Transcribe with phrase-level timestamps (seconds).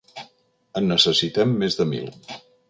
[0.81, 2.11] En necessitem més de mil.